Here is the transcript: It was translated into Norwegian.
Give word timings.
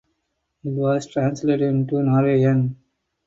It 0.63 0.69
was 0.69 1.05
translated 1.05 1.61
into 1.61 2.01
Norwegian. 2.01 2.75